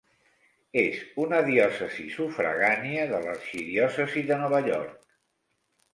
[0.83, 4.99] És una diòcesi sufragània de l'arxidiòcesi de Nova York.